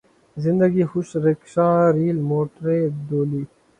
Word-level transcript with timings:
زندگی 0.37 0.83
خوشی 0.91 1.17
rickshaw 1.25 1.67
rail 1.95 2.17
موٹریں 2.29 2.85
ڈولی 3.07 3.43